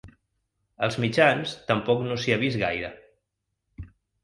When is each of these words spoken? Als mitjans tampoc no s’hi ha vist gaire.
Als 0.87 0.97
mitjans 1.03 1.53
tampoc 1.69 2.03
no 2.07 2.19
s’hi 2.23 2.35
ha 2.37 2.41
vist 2.47 2.61
gaire. 2.65 2.93